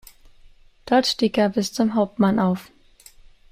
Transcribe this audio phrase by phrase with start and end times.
[0.87, 2.71] Dort stieg er bis zum Hauptmann auf.